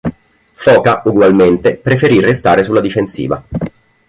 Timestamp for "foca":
0.55-1.03